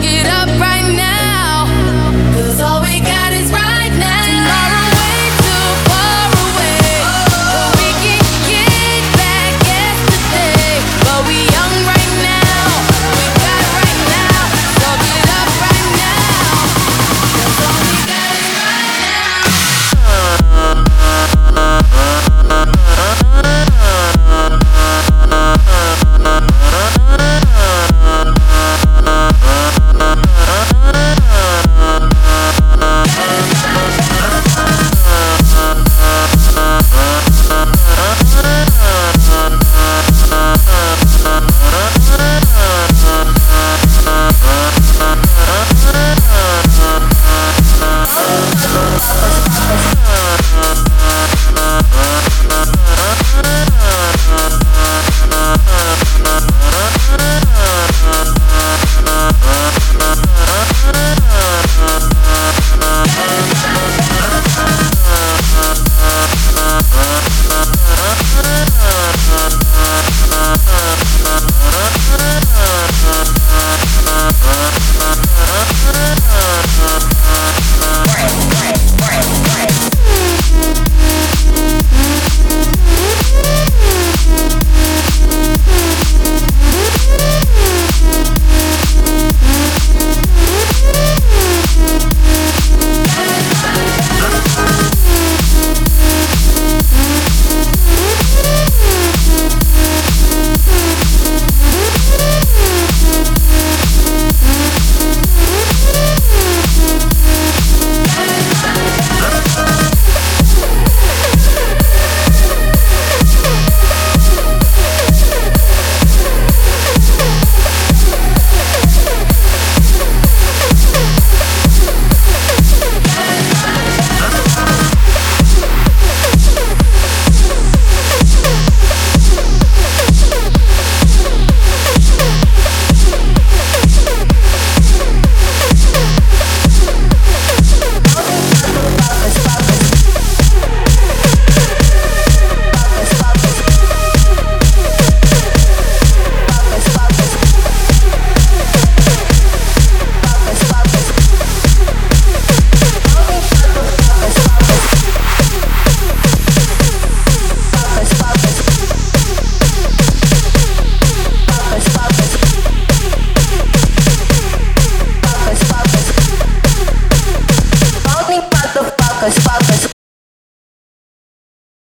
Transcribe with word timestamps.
get 0.00 0.26
up. 0.26 0.39